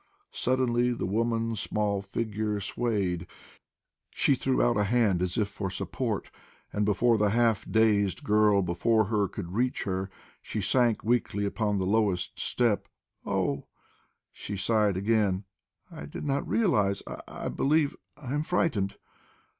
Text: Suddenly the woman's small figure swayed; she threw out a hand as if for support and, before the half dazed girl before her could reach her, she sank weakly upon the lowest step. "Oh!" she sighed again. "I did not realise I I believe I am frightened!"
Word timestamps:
Suddenly 0.33 0.93
the 0.93 1.05
woman's 1.05 1.59
small 1.59 2.01
figure 2.01 2.59
swayed; 2.59 3.27
she 4.09 4.33
threw 4.33 4.59
out 4.59 4.75
a 4.75 4.85
hand 4.85 5.21
as 5.21 5.37
if 5.37 5.47
for 5.47 5.69
support 5.69 6.31
and, 6.73 6.85
before 6.85 7.19
the 7.19 7.29
half 7.29 7.69
dazed 7.69 8.23
girl 8.23 8.63
before 8.63 9.05
her 9.05 9.27
could 9.27 9.53
reach 9.53 9.83
her, 9.83 10.09
she 10.41 10.59
sank 10.59 11.03
weakly 11.03 11.45
upon 11.45 11.77
the 11.77 11.85
lowest 11.85 12.39
step. 12.39 12.87
"Oh!" 13.27 13.67
she 14.31 14.57
sighed 14.57 14.97
again. 14.97 15.43
"I 15.91 16.07
did 16.07 16.23
not 16.25 16.47
realise 16.47 17.03
I 17.05 17.21
I 17.27 17.49
believe 17.49 17.95
I 18.17 18.33
am 18.33 18.41
frightened!" 18.41 18.95